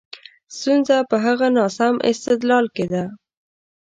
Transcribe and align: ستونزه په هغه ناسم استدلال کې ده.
ستونزه 0.57 0.97
په 1.09 1.15
هغه 1.25 1.47
ناسم 1.57 1.95
استدلال 2.11 2.65
کې 2.75 2.85
ده. 2.93 3.03